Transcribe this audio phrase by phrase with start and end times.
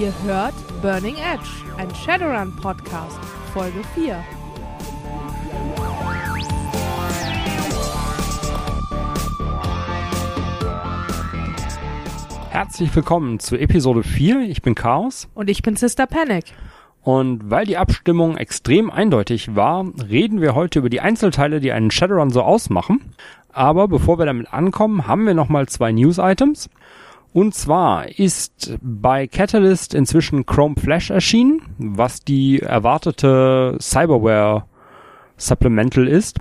[0.00, 3.18] Ihr hört Burning Edge, ein Shadowrun Podcast,
[3.52, 4.14] Folge 4.
[12.48, 14.48] Herzlich willkommen zu Episode 4.
[14.48, 15.28] Ich bin Chaos.
[15.34, 16.46] Und ich bin Sister Panic.
[17.02, 21.90] Und weil die Abstimmung extrem eindeutig war, reden wir heute über die Einzelteile, die einen
[21.90, 23.12] Shadowrun so ausmachen.
[23.52, 26.70] Aber bevor wir damit ankommen, haben wir nochmal zwei News-Items.
[27.32, 34.64] Und zwar ist bei Catalyst inzwischen Chrome Flash erschienen, was die erwartete Cyberware
[35.36, 36.38] Supplemental ist.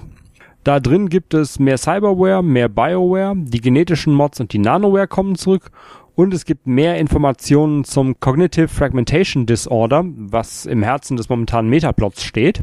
[0.64, 5.36] Da drin gibt es mehr Cyberware, mehr Bioware, die genetischen Mods und die Nanoware kommen
[5.36, 5.72] zurück
[6.16, 12.24] und es gibt mehr Informationen zum Cognitive Fragmentation Disorder, was im Herzen des momentanen Metaplots
[12.24, 12.62] steht.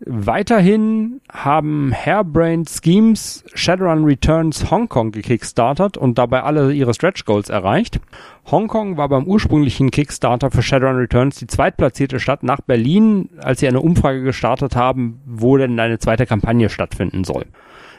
[0.00, 7.48] Weiterhin haben Hairbrained Schemes Shadowrun Returns Hong Kong gekickstartert und dabei alle ihre Stretch Goals
[7.48, 8.00] erreicht.
[8.48, 13.66] Hongkong war beim ursprünglichen Kickstarter für Shadowrun Returns die zweitplatzierte Stadt nach Berlin, als sie
[13.66, 17.46] eine Umfrage gestartet haben, wo denn eine zweite Kampagne stattfinden soll.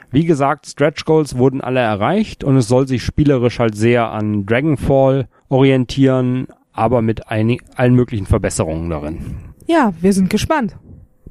[0.10, 4.46] Wie gesagt, Stretch Goals wurden alle erreicht und es soll sich spielerisch halt sehr an
[4.46, 9.20] Dragonfall orientieren, aber mit allen möglichen Verbesserungen darin.
[9.68, 10.78] Ja, wir sind gespannt.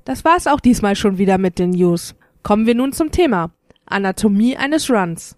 [0.09, 2.15] Das war's auch diesmal schon wieder mit den News.
[2.43, 3.51] Kommen wir nun zum Thema.
[3.85, 5.37] Anatomie eines Runs.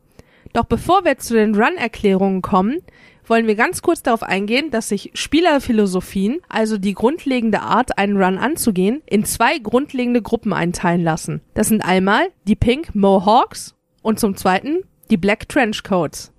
[0.53, 2.79] Doch bevor wir zu den Run-Erklärungen kommen,
[3.27, 8.39] wollen wir ganz kurz darauf eingehen, dass sich Spielerphilosophien, also die grundlegende Art, einen Run
[8.39, 11.41] anzugehen, in zwei grundlegende Gruppen einteilen lassen.
[11.55, 16.33] Das sind einmal die Pink Mohawks und zum zweiten die Black Trenchcoats.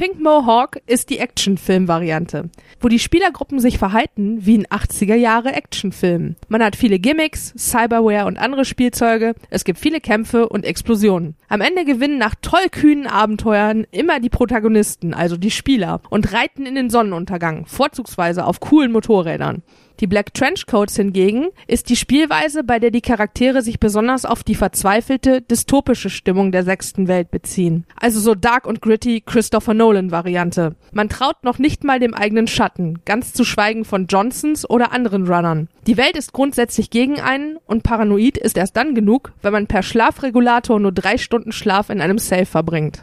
[0.00, 2.48] Pink Mohawk ist die Actionfilm-Variante,
[2.80, 6.36] wo die Spielergruppen sich verhalten wie in 80er Jahre Actionfilmen.
[6.48, 11.34] Man hat viele Gimmicks, Cyberware und andere Spielzeuge, es gibt viele Kämpfe und Explosionen.
[11.48, 16.76] Am Ende gewinnen nach tollkühnen Abenteuern immer die Protagonisten, also die Spieler, und reiten in
[16.76, 19.62] den Sonnenuntergang, vorzugsweise auf coolen Motorrädern.
[20.00, 24.54] Die Black Trenchcoats hingegen ist die Spielweise, bei der die Charaktere sich besonders auf die
[24.54, 27.84] verzweifelte, dystopische Stimmung der sechsten Welt beziehen.
[27.96, 30.74] Also so dark und gritty Christopher Nolan Variante.
[30.90, 35.26] Man traut noch nicht mal dem eigenen Schatten, ganz zu schweigen von Johnsons oder anderen
[35.26, 35.68] Runnern.
[35.86, 39.82] Die Welt ist grundsätzlich gegen einen und paranoid ist erst dann genug, wenn man per
[39.82, 43.02] Schlafregulator nur drei Stunden Schlaf in einem Safe verbringt.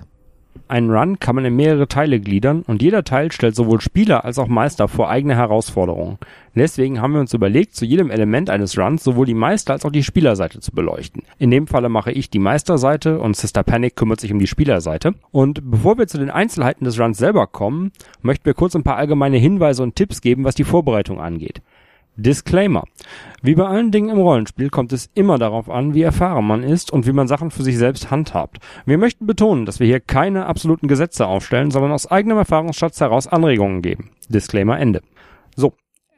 [0.67, 4.39] Einen Run kann man in mehrere Teile gliedern und jeder Teil stellt sowohl Spieler als
[4.39, 6.17] auch Meister vor eigene Herausforderungen.
[6.55, 9.91] Deswegen haben wir uns überlegt, zu jedem Element eines Runs sowohl die Meister- als auch
[9.91, 11.23] die Spielerseite zu beleuchten.
[11.37, 15.13] In dem Falle mache ich die Meisterseite und Sister Panic kümmert sich um die Spielerseite.
[15.31, 17.91] Und bevor wir zu den Einzelheiten des Runs selber kommen,
[18.21, 21.61] möchten wir kurz ein paar allgemeine Hinweise und Tipps geben, was die Vorbereitung angeht.
[22.17, 22.83] Disclaimer.
[23.43, 26.91] Wie bei allen Dingen im Rollenspiel kommt es immer darauf an, wie erfahren man ist
[26.91, 28.57] und wie man Sachen für sich selbst handhabt.
[28.85, 33.27] Wir möchten betonen, dass wir hier keine absoluten Gesetze aufstellen, sondern aus eigenem Erfahrungsschatz heraus
[33.27, 34.09] Anregungen geben.
[34.29, 35.01] Disclaimer Ende.
[35.55, 35.73] So.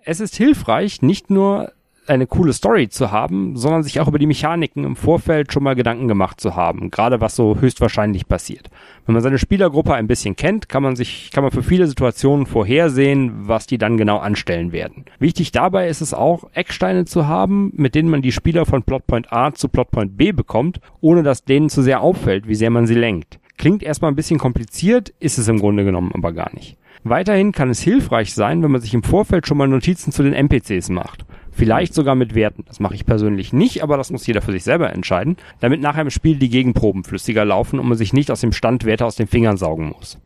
[0.06, 1.74] Es ist hilfreich, nicht nur
[2.10, 5.76] eine coole Story zu haben, sondern sich auch über die Mechaniken im Vorfeld schon mal
[5.76, 8.70] Gedanken gemacht zu haben, gerade was so höchstwahrscheinlich passiert.
[9.06, 12.46] Wenn man seine Spielergruppe ein bisschen kennt, kann man sich, kann man für viele Situationen
[12.46, 15.06] vorhersehen, was die dann genau anstellen werden.
[15.20, 19.32] Wichtig dabei ist es auch, Ecksteine zu haben, mit denen man die Spieler von Plotpoint
[19.32, 22.96] A zu Plotpoint B bekommt, ohne dass denen zu sehr auffällt, wie sehr man sie
[22.96, 23.40] lenkt.
[23.58, 26.78] Klingt erstmal ein bisschen kompliziert, ist es im Grunde genommen aber gar nicht.
[27.04, 30.34] Weiterhin kann es hilfreich sein, wenn man sich im Vorfeld schon mal Notizen zu den
[30.34, 31.26] NPCs macht.
[31.60, 32.64] Vielleicht sogar mit Werten.
[32.68, 36.04] Das mache ich persönlich nicht, aber das muss jeder für sich selber entscheiden, damit nachher
[36.04, 39.18] im Spiel die Gegenproben flüssiger laufen und man sich nicht aus dem Stand Werte aus
[39.18, 40.18] den Fingern saugen muss.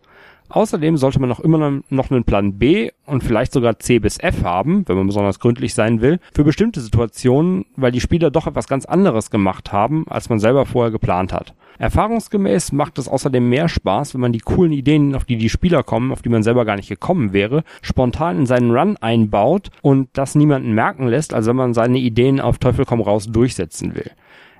[0.50, 4.44] Außerdem sollte man noch immer noch einen Plan B und vielleicht sogar C bis F
[4.44, 8.68] haben, wenn man besonders gründlich sein will, für bestimmte Situationen, weil die Spieler doch etwas
[8.68, 11.54] ganz anderes gemacht haben, als man selber vorher geplant hat.
[11.80, 15.84] Erfahrungsgemäß macht es außerdem mehr Spaß, wenn man die coolen Ideen, auf die die Spieler
[15.84, 20.10] kommen, auf die man selber gar nicht gekommen wäre, spontan in seinen Run einbaut und
[20.14, 24.12] das niemanden merken lässt, als wenn man seine Ideen auf Teufel komm raus durchsetzen will.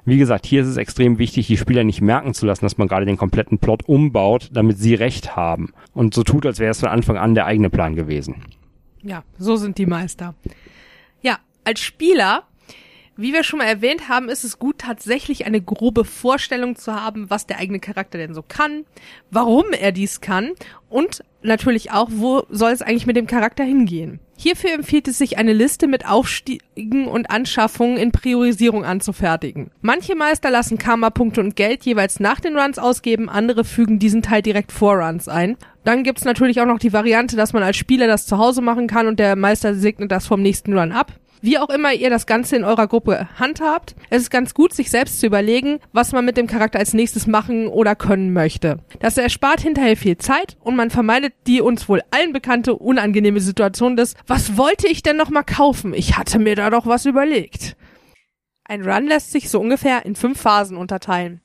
[0.06, 2.88] Wie gesagt, hier ist es extrem wichtig, die Spieler nicht merken zu lassen, dass man
[2.88, 6.82] gerade den kompletten Plot umbaut, damit sie recht haben und so tut, als wäre es
[6.82, 8.44] von Anfang an der eigene Plan gewesen.
[9.02, 10.36] Ja, so sind die Meister.
[11.22, 12.44] Ja, als Spieler
[13.16, 17.30] wie wir schon mal erwähnt haben, ist es gut, tatsächlich eine grobe Vorstellung zu haben,
[17.30, 18.86] was der eigene Charakter denn so kann,
[19.30, 20.52] warum er dies kann
[20.90, 24.20] und natürlich auch, wo soll es eigentlich mit dem Charakter hingehen.
[24.44, 29.72] Hierfür empfiehlt es sich, eine Liste mit Aufstiegen und Anschaffungen in Priorisierung anzufertigen.
[29.80, 34.42] Manche Meister lassen Karma-Punkte und Geld jeweils nach den Runs ausgeben, andere fügen diesen Teil
[34.42, 35.56] direkt vor Runs ein.
[35.86, 38.88] Dann gibt's natürlich auch noch die Variante, dass man als Spieler das zu Hause machen
[38.88, 41.14] kann und der Meister segnet das vom nächsten Run ab.
[41.44, 44.90] Wie auch immer ihr das Ganze in eurer Gruppe handhabt, es ist ganz gut, sich
[44.90, 48.78] selbst zu überlegen, was man mit dem Charakter als nächstes machen oder können möchte.
[49.00, 53.98] Das erspart hinterher viel Zeit und man vermeidet die uns wohl allen bekannte unangenehme Situation
[53.98, 55.94] des, was wollte ich denn noch mal kaufen?
[55.94, 57.76] Ich hatte mir da doch was überlegt.
[58.64, 61.42] Ein Run lässt sich so ungefähr in fünf Phasen unterteilen.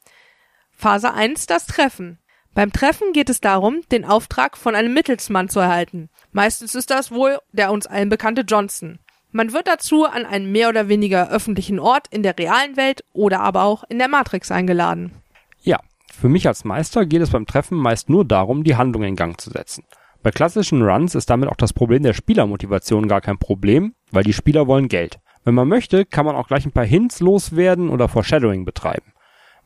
[0.70, 2.20] Phase 1, das Treffen.
[2.54, 6.08] Beim Treffen geht es darum, den Auftrag von einem Mittelsmann zu erhalten.
[6.30, 9.00] Meistens ist das wohl der uns allen bekannte Johnson.
[9.30, 13.40] Man wird dazu an einen mehr oder weniger öffentlichen Ort in der realen Welt oder
[13.40, 15.12] aber auch in der Matrix eingeladen.
[15.60, 15.80] Ja,
[16.12, 19.38] für mich als Meister geht es beim Treffen meist nur darum, die Handlung in Gang
[19.38, 19.84] zu setzen.
[20.22, 24.32] Bei klassischen Runs ist damit auch das Problem der Spielermotivation gar kein Problem, weil die
[24.32, 25.20] Spieler wollen Geld.
[25.44, 29.12] Wenn man möchte, kann man auch gleich ein paar Hints loswerden oder Foreshadowing betreiben.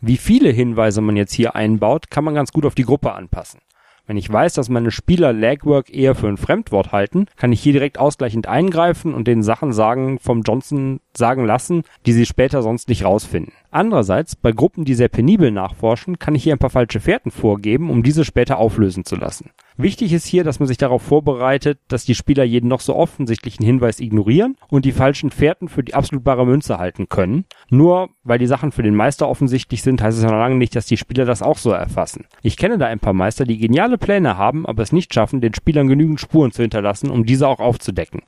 [0.00, 3.60] Wie viele Hinweise man jetzt hier einbaut, kann man ganz gut auf die Gruppe anpassen.
[4.06, 7.72] Wenn ich weiß, dass meine Spieler Legwork eher für ein Fremdwort halten, kann ich hier
[7.72, 12.88] direkt ausgleichend eingreifen und den Sachen sagen vom Johnson sagen lassen, die sie später sonst
[12.88, 13.52] nicht rausfinden.
[13.70, 17.90] Andererseits, bei Gruppen, die sehr penibel nachforschen, kann ich hier ein paar falsche Fährten vorgeben,
[17.90, 19.50] um diese später auflösen zu lassen.
[19.76, 23.64] Wichtig ist hier, dass man sich darauf vorbereitet, dass die Spieler jeden noch so offensichtlichen
[23.64, 27.44] Hinweis ignorieren und die falschen Fährten für die absolut bare Münze halten können.
[27.70, 30.86] Nur weil die Sachen für den Meister offensichtlich sind, heißt es noch lange nicht, dass
[30.86, 32.26] die Spieler das auch so erfassen.
[32.42, 35.54] Ich kenne da ein paar Meister, die geniale Pläne haben, aber es nicht schaffen, den
[35.54, 38.22] Spielern genügend Spuren zu hinterlassen, um diese auch aufzudecken.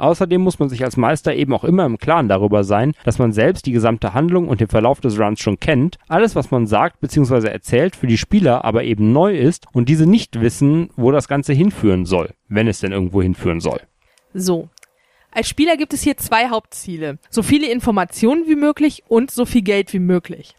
[0.00, 3.32] Außerdem muss man sich als Meister eben auch immer im Klaren darüber sein, dass man
[3.32, 7.00] selbst die gesamte Handlung und den Verlauf des Runs schon kennt, alles was man sagt
[7.00, 7.48] bzw.
[7.48, 11.52] erzählt für die Spieler aber eben neu ist und diese nicht wissen, wo das Ganze
[11.52, 13.80] hinführen soll, wenn es denn irgendwo hinführen soll.
[14.32, 14.70] So.
[15.32, 17.18] Als Spieler gibt es hier zwei Hauptziele.
[17.28, 20.54] So viele Informationen wie möglich und so viel Geld wie möglich.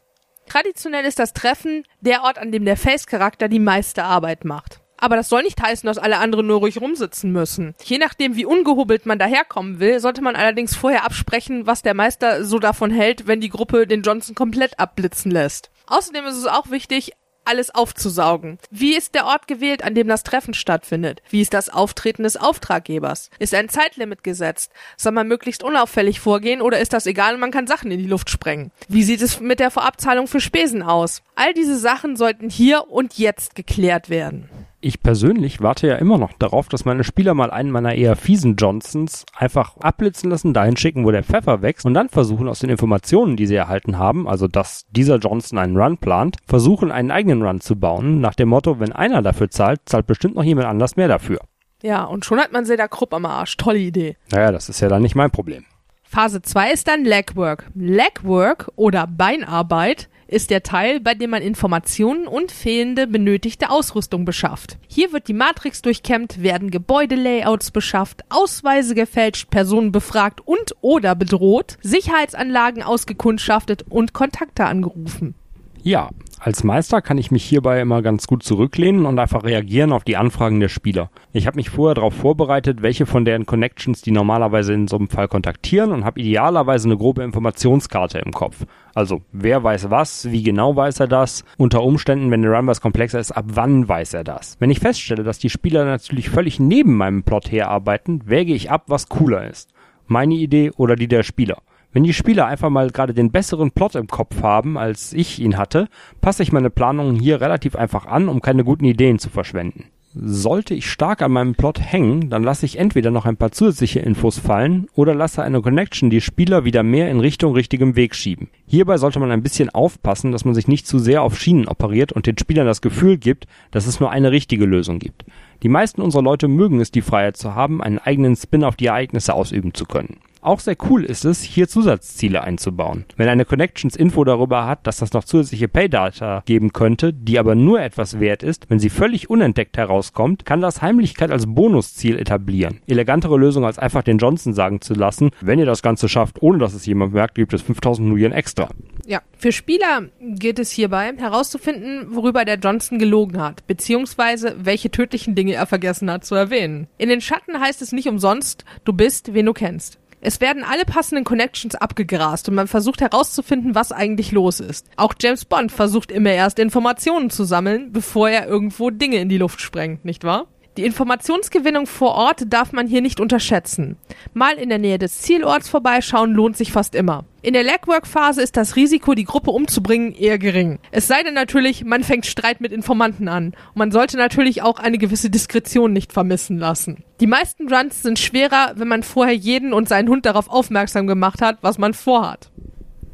[0.45, 4.80] Traditionell ist das Treffen der Ort, an dem der Face-Charakter die meiste Arbeit macht.
[5.01, 7.75] Aber das soll nicht heißen, dass alle anderen nur ruhig rumsitzen müssen.
[7.83, 12.45] Je nachdem, wie ungehobelt man daherkommen will, sollte man allerdings vorher absprechen, was der Meister
[12.45, 15.71] so davon hält, wenn die Gruppe den Johnson komplett abblitzen lässt.
[15.87, 17.13] Außerdem ist es auch wichtig,
[17.45, 18.59] alles aufzusaugen.
[18.69, 21.23] Wie ist der Ort gewählt, an dem das Treffen stattfindet?
[21.29, 23.31] Wie ist das Auftreten des Auftraggebers?
[23.39, 24.71] Ist ein Zeitlimit gesetzt?
[24.97, 28.07] Soll man möglichst unauffällig vorgehen oder ist das egal und man kann Sachen in die
[28.07, 28.71] Luft sprengen?
[28.87, 31.23] Wie sieht es mit der Vorabzahlung für Spesen aus?
[31.35, 34.49] All diese Sachen sollten hier und jetzt geklärt werden.
[34.83, 38.55] Ich persönlich warte ja immer noch darauf, dass meine Spieler mal einen meiner eher fiesen
[38.55, 42.71] Johnsons einfach abblitzen lassen, dahin schicken, wo der Pfeffer wächst und dann versuchen aus den
[42.71, 47.43] Informationen, die sie erhalten haben, also dass dieser Johnson einen Run plant, versuchen einen eigenen
[47.43, 50.95] Run zu bauen, nach dem Motto, wenn einer dafür zahlt, zahlt bestimmt noch jemand anders
[50.95, 51.41] mehr dafür.
[51.83, 53.57] Ja, und schon hat man Seda Krupp am Arsch.
[53.57, 54.17] Tolle Idee.
[54.31, 55.63] Naja, das ist ja dann nicht mein Problem.
[56.03, 57.69] Phase 2 ist dann Legwork.
[57.75, 64.77] Legwork oder Beinarbeit ist der Teil, bei dem man Informationen und fehlende benötigte Ausrüstung beschafft.
[64.87, 71.77] Hier wird die Matrix durchkämmt, werden Gebäudelayouts beschafft, Ausweise gefälscht, Personen befragt und oder bedroht,
[71.81, 75.35] Sicherheitsanlagen ausgekundschaftet und Kontakte angerufen.
[75.83, 80.03] Ja, als Meister kann ich mich hierbei immer ganz gut zurücklehnen und einfach reagieren auf
[80.03, 81.09] die Anfragen der Spieler.
[81.33, 85.09] Ich habe mich vorher darauf vorbereitet, welche von deren Connections die normalerweise in so einem
[85.09, 88.65] Fall kontaktieren und habe idealerweise eine grobe Informationskarte im Kopf.
[88.93, 92.81] Also, wer weiß was, wie genau weiß er das, unter Umständen, wenn der Run was
[92.81, 94.57] komplexer ist, ab wann weiß er das.
[94.59, 98.83] Wenn ich feststelle, dass die Spieler natürlich völlig neben meinem Plot herarbeiten, wäge ich ab,
[98.85, 99.71] was cooler ist.
[100.05, 101.57] Meine Idee oder die der Spieler.
[101.93, 105.57] Wenn die Spieler einfach mal gerade den besseren Plot im Kopf haben, als ich ihn
[105.57, 105.89] hatte,
[106.21, 109.85] passe ich meine Planungen hier relativ einfach an, um keine guten Ideen zu verschwenden.
[110.13, 113.99] Sollte ich stark an meinem Plot hängen, dann lasse ich entweder noch ein paar zusätzliche
[113.99, 118.49] Infos fallen oder lasse eine Connection die Spieler wieder mehr in Richtung richtigem Weg schieben.
[118.67, 122.11] Hierbei sollte man ein bisschen aufpassen, dass man sich nicht zu sehr auf Schienen operiert
[122.13, 125.25] und den Spielern das Gefühl gibt, dass es nur eine richtige Lösung gibt.
[125.63, 128.87] Die meisten unserer Leute mögen es, die Freiheit zu haben, einen eigenen Spin auf die
[128.87, 130.17] Ereignisse ausüben zu können.
[130.41, 133.05] Auch sehr cool ist es, hier Zusatzziele einzubauen.
[133.15, 137.53] Wenn eine Connections Info darüber hat, dass das noch zusätzliche Paydata geben könnte, die aber
[137.53, 142.79] nur etwas wert ist, wenn sie völlig unentdeckt herauskommt, kann das Heimlichkeit als Bonusziel etablieren.
[142.87, 146.57] Elegantere Lösung als einfach den Johnson sagen zu lassen, wenn ihr das Ganze schafft, ohne
[146.57, 148.69] dass es jemand merkt, gibt es 5000 Nuyen extra.
[149.05, 155.35] Ja, für Spieler geht es hierbei herauszufinden, worüber der Johnson gelogen hat, beziehungsweise welche tödlichen
[155.35, 156.87] Dinge er vergessen hat zu erwähnen.
[156.97, 160.00] In den Schatten heißt es nicht umsonst, du bist, wen du kennst.
[160.23, 164.87] Es werden alle passenden Connections abgegrast und man versucht herauszufinden, was eigentlich los ist.
[164.95, 169.39] Auch James Bond versucht immer erst Informationen zu sammeln, bevor er irgendwo Dinge in die
[169.39, 170.45] Luft sprengt, nicht wahr?
[170.81, 173.97] Die Informationsgewinnung vor Ort darf man hier nicht unterschätzen.
[174.33, 177.23] Mal in der Nähe des Zielorts vorbeischauen lohnt sich fast immer.
[177.43, 180.79] In der Legwork-Phase ist das Risiko, die Gruppe umzubringen, eher gering.
[180.89, 183.49] Es sei denn natürlich, man fängt Streit mit Informanten an.
[183.49, 187.03] Und man sollte natürlich auch eine gewisse Diskretion nicht vermissen lassen.
[187.19, 191.43] Die meisten Runs sind schwerer, wenn man vorher jeden und seinen Hund darauf aufmerksam gemacht
[191.43, 192.49] hat, was man vorhat.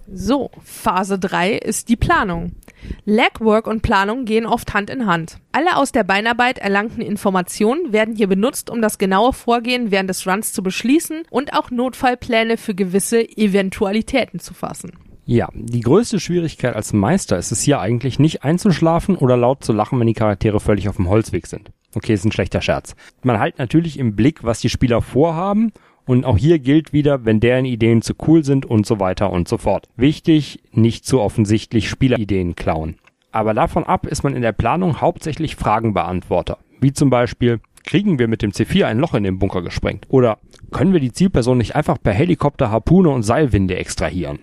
[0.10, 2.54] So, Phase 3 ist die Planung.
[3.06, 5.38] Legwork und Planung gehen oft Hand in Hand.
[5.52, 10.28] Alle aus der Beinarbeit erlangten Informationen werden hier benutzt, um das genaue Vorgehen während des
[10.28, 14.94] Runs zu beschließen und auch Notfallpläne für gewisse Eventualitäten zu fassen.
[15.26, 19.74] Ja, die größte Schwierigkeit als Meister ist es hier eigentlich nicht einzuschlafen oder laut zu
[19.74, 21.72] lachen, wenn die Charaktere völlig auf dem Holzweg sind.
[21.94, 22.96] Okay, ist ein schlechter Scherz.
[23.24, 25.74] Man halt natürlich im Blick, was die Spieler vorhaben
[26.08, 29.48] und auch hier gilt wieder, wenn deren Ideen zu cool sind und so weiter und
[29.48, 29.88] so fort.
[29.96, 32.96] Wichtig, nicht zu offensichtlich Spielerideen klauen.
[33.32, 36.58] Aber davon ab ist man in der Planung hauptsächlich Fragenbeantworter.
[36.80, 40.06] Wie zum Beispiel, kriegen wir mit dem C4 ein Loch in den Bunker gesprengt?
[40.10, 40.40] Oder
[40.72, 44.40] können wir die Zielperson nicht einfach per Helikopter Harpune und Seilwinde extrahieren?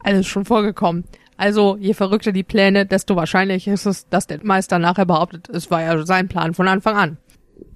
[0.00, 1.04] Alles schon vorgekommen.
[1.36, 5.70] Also, je verrückter die Pläne, desto wahrscheinlicher ist es, dass der Meister nachher behauptet, es
[5.70, 7.18] war ja sein Plan von Anfang an.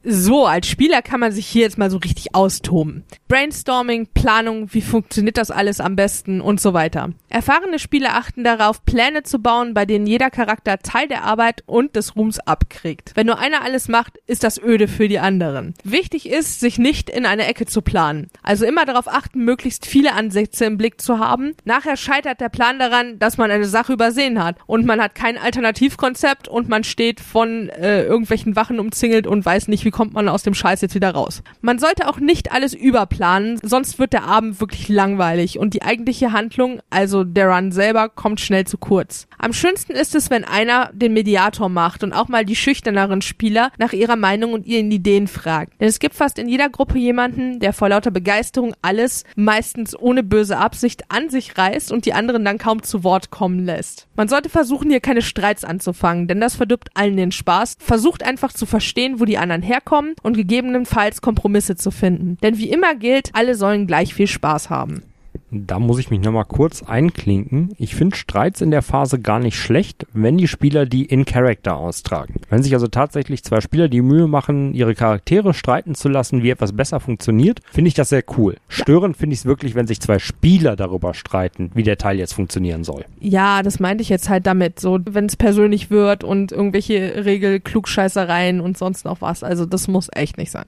[0.04, 3.04] So, als Spieler kann man sich hier jetzt mal so richtig austoben.
[3.28, 7.10] Brainstorming, Planung, wie funktioniert das alles am besten und so weiter.
[7.28, 11.96] Erfahrene Spieler achten darauf, Pläne zu bauen, bei denen jeder Charakter Teil der Arbeit und
[11.96, 13.12] des Ruhms abkriegt.
[13.14, 15.74] Wenn nur einer alles macht, ist das öde für die anderen.
[15.84, 18.28] Wichtig ist, sich nicht in eine Ecke zu planen.
[18.42, 21.54] Also immer darauf achten, möglichst viele Ansätze im Blick zu haben.
[21.64, 25.36] Nachher scheitert der Plan daran, dass man eine Sache übersehen hat und man hat kein
[25.36, 30.28] Alternativkonzept und man steht von äh, irgendwelchen Wachen umzingelt und weiß nicht, wie kommt man
[30.28, 31.42] aus dem Scheiß jetzt wieder raus.
[31.62, 36.32] Man sollte auch nicht alles überplanen, sonst wird der Abend wirklich langweilig und die eigentliche
[36.32, 39.26] Handlung, also der Run selber, kommt schnell zu kurz.
[39.38, 43.70] Am schönsten ist es, wenn einer den Mediator macht und auch mal die schüchterneren Spieler
[43.78, 45.80] nach ihrer Meinung und ihren Ideen fragt.
[45.80, 50.22] Denn es gibt fast in jeder Gruppe jemanden, der vor lauter Begeisterung alles, meistens ohne
[50.22, 54.06] böse Absicht, an sich reißt und die anderen dann kaum zu Wort kommen lässt.
[54.16, 57.76] Man sollte versuchen, hier keine Streits anzufangen, denn das verdirbt allen den Spaß.
[57.78, 62.36] Versucht einfach zu verstehen, wo die anderen herkommen herkommen und gegebenenfalls Kompromisse zu finden.
[62.42, 65.02] Denn wie immer gilt, alle sollen gleich viel Spaß haben.
[65.50, 67.70] Da muss ich mich nochmal kurz einklinken.
[67.78, 71.76] Ich finde Streits in der Phase gar nicht schlecht, wenn die Spieler die in Character
[71.76, 72.34] austragen.
[72.50, 76.50] Wenn sich also tatsächlich zwei Spieler die Mühe machen, ihre Charaktere streiten zu lassen, wie
[76.50, 78.56] etwas besser funktioniert, finde ich das sehr cool.
[78.68, 82.34] Störend finde ich es wirklich, wenn sich zwei Spieler darüber streiten, wie der Teil jetzt
[82.34, 83.06] funktionieren soll.
[83.18, 84.80] Ja, das meinte ich jetzt halt damit.
[84.80, 89.42] So, wenn es persönlich wird und irgendwelche Regel-Klugscheißereien und sonst noch was.
[89.42, 90.66] Also das muss echt nicht sein.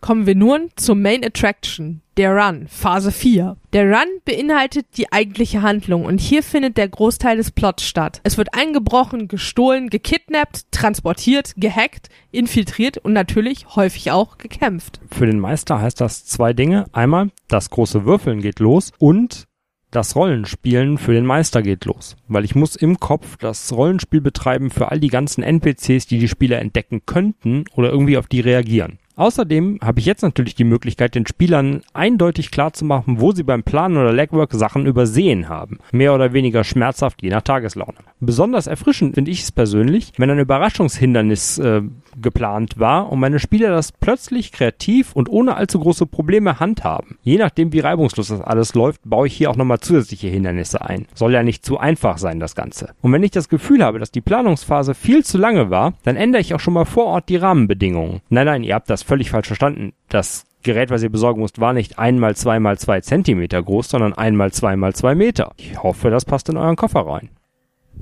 [0.00, 3.58] Kommen wir nun zur Main Attraction, der Run, Phase 4.
[3.74, 8.20] Der Run beinhaltet die eigentliche Handlung und hier findet der Großteil des Plots statt.
[8.24, 15.00] Es wird eingebrochen, gestohlen, gekidnappt, transportiert, gehackt, infiltriert und natürlich häufig auch gekämpft.
[15.10, 16.86] Für den Meister heißt das zwei Dinge.
[16.92, 19.48] Einmal, das große Würfeln geht los und
[19.90, 24.70] das Rollenspielen für den Meister geht los, weil ich muss im Kopf das Rollenspiel betreiben
[24.70, 28.98] für all die ganzen NPCs, die die Spieler entdecken könnten oder irgendwie auf die reagieren.
[29.20, 33.98] Außerdem habe ich jetzt natürlich die Möglichkeit, den Spielern eindeutig klarzumachen, wo sie beim Planen
[33.98, 35.78] oder Legwork Sachen übersehen haben.
[35.92, 37.98] Mehr oder weniger schmerzhaft, je nach Tageslaune.
[38.20, 41.82] Besonders erfrischend finde ich es persönlich, wenn ein Überraschungshindernis äh,
[42.20, 47.18] geplant war und meine Spieler das plötzlich kreativ und ohne allzu große Probleme handhaben.
[47.22, 51.06] Je nachdem, wie reibungslos das alles läuft, baue ich hier auch nochmal zusätzliche Hindernisse ein.
[51.14, 52.90] Soll ja nicht zu einfach sein, das Ganze.
[53.00, 56.42] Und wenn ich das Gefühl habe, dass die Planungsphase viel zu lange war, dann ändere
[56.42, 58.20] ich auch schon mal vor Ort die Rahmenbedingungen.
[58.28, 59.92] Nein, nein, ihr habt das völlig falsch verstanden.
[60.10, 64.52] Das Gerät, was ihr besorgen musst, war nicht einmal zweimal zwei Zentimeter groß, sondern einmal
[64.52, 65.52] zweimal zwei Meter.
[65.56, 67.30] Ich hoffe, das passt in euren Koffer rein.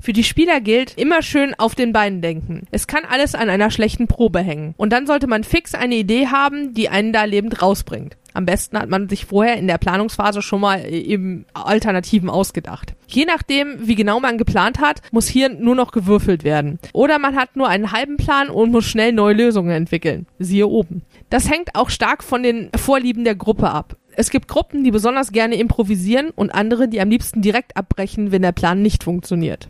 [0.01, 2.63] Für die Spieler gilt, immer schön auf den Beinen denken.
[2.71, 4.73] Es kann alles an einer schlechten Probe hängen.
[4.77, 8.15] Und dann sollte man fix eine Idee haben, die einen da lebend rausbringt.
[8.33, 12.93] Am besten hat man sich vorher in der Planungsphase schon mal äh, eben Alternativen ausgedacht.
[13.07, 16.79] Je nachdem, wie genau man geplant hat, muss hier nur noch gewürfelt werden.
[16.93, 20.27] Oder man hat nur einen halben Plan und muss schnell neue Lösungen entwickeln.
[20.37, 21.01] Siehe oben.
[21.29, 23.97] Das hängt auch stark von den Vorlieben der Gruppe ab.
[24.15, 28.41] Es gibt Gruppen, die besonders gerne improvisieren und andere, die am liebsten direkt abbrechen, wenn
[28.41, 29.69] der Plan nicht funktioniert.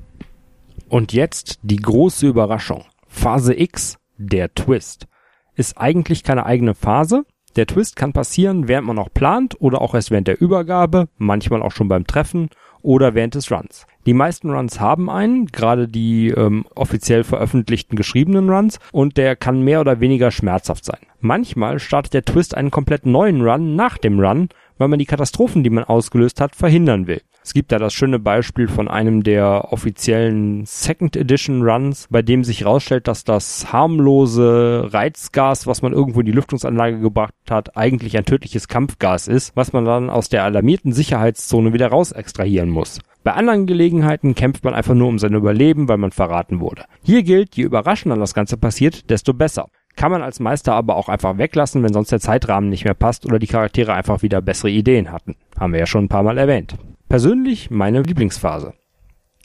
[0.90, 2.84] Und jetzt die große Überraschung.
[3.08, 5.08] Phase X, der Twist.
[5.54, 7.26] Ist eigentlich keine eigene Phase.
[7.56, 11.62] Der Twist kann passieren, während man noch plant oder auch erst während der Übergabe, manchmal
[11.62, 12.50] auch schon beim Treffen
[12.82, 13.86] oder während des Runs.
[14.08, 19.62] Die meisten Runs haben einen, gerade die ähm, offiziell veröffentlichten geschriebenen Runs, und der kann
[19.62, 21.00] mehr oder weniger schmerzhaft sein.
[21.20, 25.64] Manchmal startet der Twist einen komplett neuen Run nach dem Run, weil man die Katastrophen,
[25.64, 27.22] die man ausgelöst hat, verhindern will.
[27.50, 32.44] Es gibt da das schöne Beispiel von einem der offiziellen Second Edition Runs, bei dem
[32.44, 38.16] sich herausstellt, dass das harmlose Reizgas, was man irgendwo in die Lüftungsanlage gebracht hat, eigentlich
[38.16, 43.00] ein tödliches Kampfgas ist, was man dann aus der alarmierten Sicherheitszone wieder raus extrahieren muss.
[43.24, 46.84] Bei anderen Gelegenheiten kämpft man einfach nur um sein Überleben, weil man verraten wurde.
[47.02, 49.70] Hier gilt, je überraschender das Ganze passiert, desto besser.
[49.96, 53.26] Kann man als Meister aber auch einfach weglassen, wenn sonst der Zeitrahmen nicht mehr passt
[53.26, 55.36] oder die Charaktere einfach wieder bessere Ideen hatten.
[55.60, 56.76] Haben wir ja schon ein paar Mal erwähnt.
[57.10, 58.76] Persönlich meine Lieblingsphase.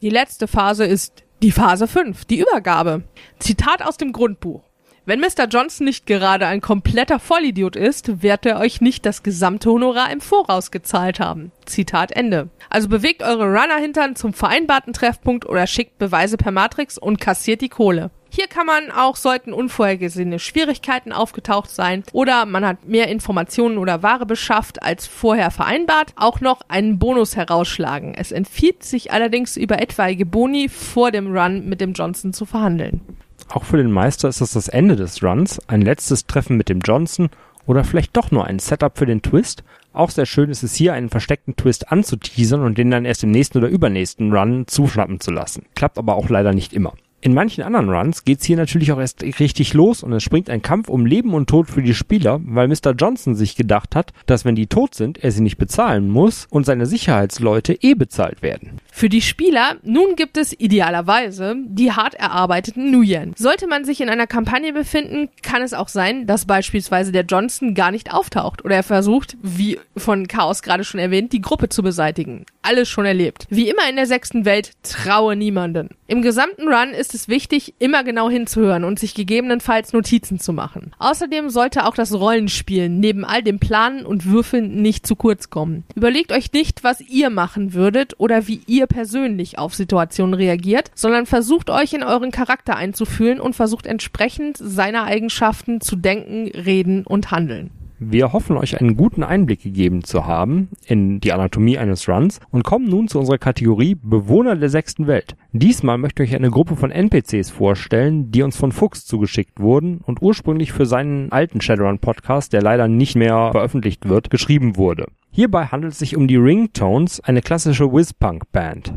[0.02, 3.04] Die letzte Phase ist die Phase 5, die Übergabe.
[3.38, 4.62] Zitat aus dem Grundbuch.
[5.06, 5.46] Wenn Mr.
[5.50, 10.20] Johnson nicht gerade ein kompletter Vollidiot ist, wird er euch nicht das gesamte Honorar im
[10.20, 11.52] Voraus gezahlt haben.
[11.64, 12.50] Zitat Ende.
[12.68, 17.70] Also bewegt eure Runner-Hintern zum vereinbarten Treffpunkt oder schickt Beweise per Matrix und kassiert die
[17.70, 18.10] Kohle.
[18.36, 24.02] Hier kann man auch, sollten unvorhergesehene Schwierigkeiten aufgetaucht sein oder man hat mehr Informationen oder
[24.02, 28.12] Ware beschafft als vorher vereinbart, auch noch einen Bonus herausschlagen.
[28.16, 33.02] Es empfiehlt sich allerdings über etwaige Boni vor dem Run mit dem Johnson zu verhandeln.
[33.50, 36.80] Auch für den Meister ist das das Ende des Runs, ein letztes Treffen mit dem
[36.80, 37.30] Johnson
[37.66, 39.62] oder vielleicht doch nur ein Setup für den Twist.
[39.92, 43.30] Auch sehr schön ist es hier, einen versteckten Twist anzuteasern und den dann erst im
[43.30, 45.66] nächsten oder übernächsten Run zuschnappen zu lassen.
[45.76, 46.94] Klappt aber auch leider nicht immer.
[47.24, 50.60] In manchen anderen Runs geht's hier natürlich auch erst richtig los und es springt ein
[50.60, 52.90] Kampf um Leben und Tod für die Spieler, weil Mr.
[52.90, 56.66] Johnson sich gedacht hat, dass wenn die tot sind, er sie nicht bezahlen muss und
[56.66, 58.78] seine Sicherheitsleute eh bezahlt werden.
[58.92, 63.32] Für die Spieler nun gibt es idealerweise die hart erarbeiteten Nuyen.
[63.38, 67.74] Sollte man sich in einer Kampagne befinden, kann es auch sein, dass beispielsweise der Johnson
[67.74, 71.82] gar nicht auftaucht oder er versucht, wie von Chaos gerade schon erwähnt, die Gruppe zu
[71.82, 72.44] beseitigen.
[72.60, 73.46] Alles schon erlebt.
[73.48, 75.88] Wie immer in der sechsten Welt, traue niemanden.
[76.06, 80.92] Im gesamten Run ist es wichtig, immer genau hinzuhören und sich gegebenenfalls Notizen zu machen.
[80.98, 85.84] Außerdem sollte auch das Rollenspielen neben all dem Planen und Würfeln nicht zu kurz kommen.
[85.94, 91.26] Überlegt euch nicht, was ihr machen würdet oder wie ihr persönlich auf Situationen reagiert, sondern
[91.26, 97.30] versucht euch in euren Charakter einzufühlen und versucht entsprechend seiner Eigenschaften zu denken, reden und
[97.30, 97.70] handeln.
[98.06, 102.62] Wir hoffen, euch einen guten Einblick gegeben zu haben in die Anatomie eines Runs und
[102.62, 105.36] kommen nun zu unserer Kategorie Bewohner der sechsten Welt.
[105.52, 110.00] Diesmal möchte ich euch eine Gruppe von NPCs vorstellen, die uns von Fuchs zugeschickt wurden
[110.04, 115.06] und ursprünglich für seinen alten Shadowrun Podcast, der leider nicht mehr veröffentlicht wird, geschrieben wurde.
[115.30, 118.94] Hierbei handelt es sich um die Ringtones, eine klassische Whiz-Punk-Band.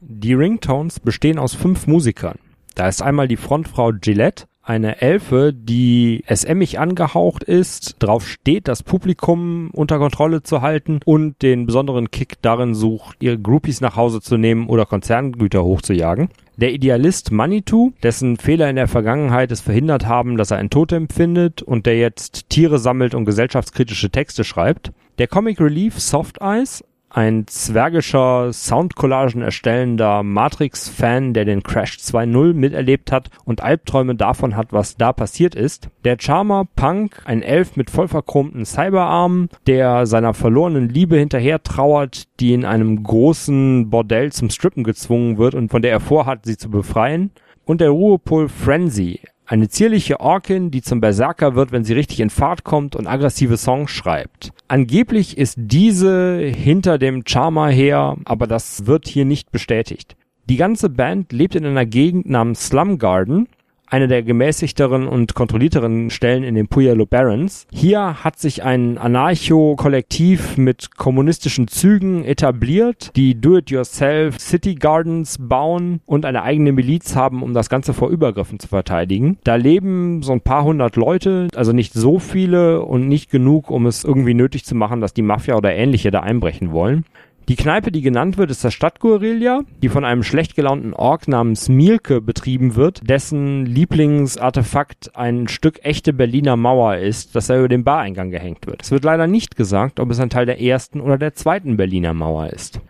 [0.00, 2.38] Die Ringtones bestehen aus fünf Musikern.
[2.74, 8.82] Da ist einmal die Frontfrau Gillette, eine Elfe, die SMig angehaucht ist, drauf steht, das
[8.82, 14.20] Publikum unter Kontrolle zu halten und den besonderen Kick darin sucht, ihre Groupies nach Hause
[14.20, 16.28] zu nehmen oder Konzerngüter hochzujagen.
[16.56, 21.08] Der Idealist Manitou, dessen Fehler in der Vergangenheit es verhindert haben, dass er ein Totem
[21.08, 24.92] findet und der jetzt Tiere sammelt und gesellschaftskritische Texte schreibt.
[25.18, 33.12] Der Comic Relief Soft Eyes, ein zwergischer Soundcollagen erstellender Matrix-Fan, der den Crash 2.0 miterlebt
[33.12, 35.88] hat und Albträume davon hat, was da passiert ist.
[36.04, 42.24] Der Charmer Punk, ein Elf mit voll verchromten Cyberarmen, der seiner verlorenen Liebe hinterher trauert,
[42.40, 46.56] die in einem großen Bordell zum Strippen gezwungen wird und von der er vorhat, sie
[46.56, 47.30] zu befreien.
[47.64, 52.30] Und der Ruhepol Frenzy, eine zierliche Orkin, die zum Berserker wird, wenn sie richtig in
[52.30, 54.52] Fahrt kommt und aggressive Songs schreibt.
[54.68, 60.16] Angeblich ist diese hinter dem Charmer her, aber das wird hier nicht bestätigt.
[60.48, 63.48] Die ganze Band lebt in einer Gegend namens Slum Garden
[63.92, 67.66] eine der gemäßigteren und kontrollierteren Stellen in den Puyallup Barrens.
[67.70, 76.24] Hier hat sich ein Anarcho-Kollektiv mit kommunistischen Zügen etabliert, die Do-it-yourself City Gardens bauen und
[76.24, 79.36] eine eigene Miliz haben, um das Ganze vor Übergriffen zu verteidigen.
[79.44, 83.84] Da leben so ein paar hundert Leute, also nicht so viele und nicht genug, um
[83.84, 87.04] es irgendwie nötig zu machen, dass die Mafia oder ähnliche da einbrechen wollen.
[87.48, 91.68] Die Kneipe, die genannt wird, ist das Stadtguerilla, die von einem schlecht gelaunten Ork namens
[91.68, 97.82] Mielke betrieben wird, dessen Lieblingsartefakt ein Stück echte Berliner Mauer ist, das er über den
[97.82, 98.82] Bareingang gehängt wird.
[98.82, 102.14] Es wird leider nicht gesagt, ob es ein Teil der ersten oder der zweiten Berliner
[102.14, 102.80] Mauer ist.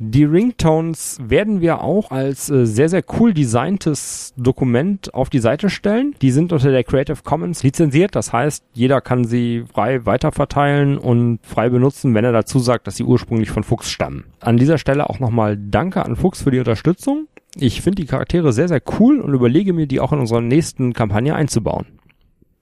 [0.00, 5.70] Die Ringtones werden wir auch als äh, sehr, sehr cool designtes Dokument auf die Seite
[5.70, 6.14] stellen.
[6.22, 8.14] Die sind unter der Creative Commons lizenziert.
[8.14, 12.96] Das heißt, jeder kann sie frei weiterverteilen und frei benutzen, wenn er dazu sagt, dass
[12.96, 14.26] sie ursprünglich von Fuchs stammen.
[14.38, 17.26] An dieser Stelle auch nochmal Danke an Fuchs für die Unterstützung.
[17.56, 20.92] Ich finde die Charaktere sehr, sehr cool und überlege mir, die auch in unserer nächsten
[20.92, 21.86] Kampagne einzubauen.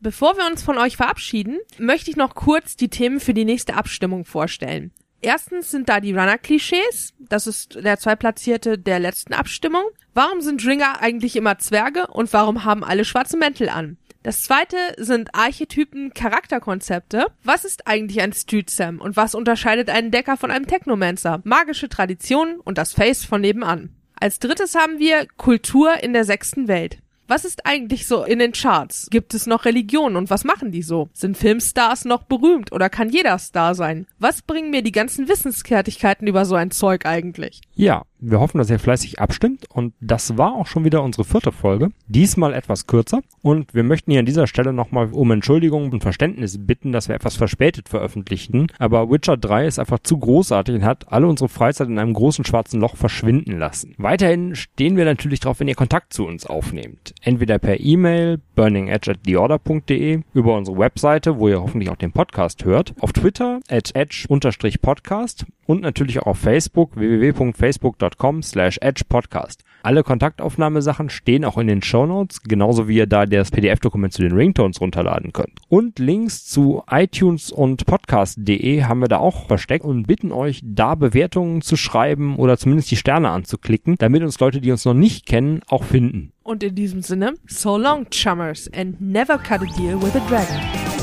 [0.01, 3.75] Bevor wir uns von euch verabschieden, möchte ich noch kurz die Themen für die nächste
[3.75, 4.93] Abstimmung vorstellen.
[5.21, 7.15] Erstens sind da die Runner-Klischees.
[7.19, 9.85] Das ist der Zweitplatzierte der letzten Abstimmung.
[10.15, 13.99] Warum sind Ringer eigentlich immer Zwerge und warum haben alle schwarze Mäntel an?
[14.23, 17.27] Das zweite sind Archetypen, Charakterkonzepte.
[17.45, 21.43] Was ist eigentlich ein Street Sam und was unterscheidet einen Decker von einem Technomancer?
[21.45, 23.95] Magische Traditionen und das Face von nebenan.
[24.19, 26.99] Als drittes haben wir Kultur in der sechsten Welt.
[27.29, 29.09] Was ist eigentlich so in den Charts?
[29.11, 31.09] Gibt es noch Religionen und was machen die so?
[31.13, 34.07] Sind Filmstars noch berühmt oder kann jeder Star sein?
[34.21, 37.63] Was bringen mir die ganzen Wissensfertigkeiten über so ein Zeug eigentlich?
[37.75, 41.53] Ja, wir hoffen, dass ihr fleißig abstimmt und das war auch schon wieder unsere vierte
[41.53, 41.91] Folge.
[42.09, 46.59] Diesmal etwas kürzer und wir möchten hier an dieser Stelle nochmal um Entschuldigung und Verständnis
[46.67, 48.69] bitten, dass wir etwas verspätet veröffentlichten.
[48.79, 52.45] Aber Witcher 3 ist einfach zu großartig und hat alle unsere Freizeit in einem großen
[52.45, 53.95] schwarzen Loch verschwinden lassen.
[53.99, 57.15] Weiterhin stehen wir natürlich darauf, wenn ihr Kontakt zu uns aufnehmt.
[57.23, 62.65] Entweder per E-Mail burningedge at theorder.de, über unsere Webseite, wo ihr hoffentlich auch den Podcast
[62.65, 69.63] hört, auf Twitter at edge-podcast und natürlich auch auf Facebook www.facebook.com slash edgepodcast.
[69.83, 74.33] Alle Kontaktaufnahmesachen stehen auch in den Shownotes, genauso wie ihr da das PDF-Dokument zu den
[74.33, 75.61] Ringtones runterladen könnt.
[75.69, 80.97] Und Links zu iTunes und podcast.de haben wir da auch versteckt und bitten euch, da
[80.97, 85.25] Bewertungen zu schreiben oder zumindest die Sterne anzuklicken, damit uns Leute, die uns noch nicht
[85.25, 86.33] kennen, auch finden.
[86.43, 90.96] Und in diesem Sinne, so long, chummers, and never cut a deal with a dragon.